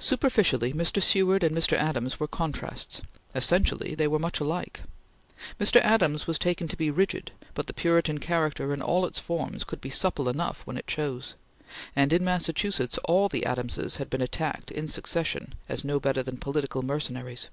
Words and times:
Superficially 0.00 0.72
Mr. 0.72 1.00
Seward 1.00 1.44
and 1.44 1.54
Mr. 1.56 1.74
Adams 1.76 2.18
were 2.18 2.26
contrasts; 2.26 3.00
essentially 3.32 3.94
they 3.94 4.08
were 4.08 4.18
much 4.18 4.40
alike. 4.40 4.80
Mr. 5.60 5.80
Adams 5.82 6.26
was 6.26 6.36
taken 6.36 6.66
to 6.66 6.76
be 6.76 6.90
rigid, 6.90 7.30
but 7.54 7.68
the 7.68 7.72
Puritan 7.72 8.18
character 8.18 8.74
in 8.74 8.82
all 8.82 9.06
its 9.06 9.20
forms 9.20 9.62
could 9.62 9.80
be 9.80 9.88
supple 9.88 10.28
enough 10.28 10.62
when 10.66 10.76
it 10.76 10.88
chose; 10.88 11.36
and 11.94 12.12
in 12.12 12.24
Massachusetts 12.24 12.98
all 13.04 13.28
the 13.28 13.46
Adamses 13.46 13.98
had 13.98 14.10
been 14.10 14.20
attacked 14.20 14.72
in 14.72 14.88
succession 14.88 15.54
as 15.68 15.84
no 15.84 16.00
better 16.00 16.24
than 16.24 16.38
political 16.38 16.82
mercenaries. 16.82 17.48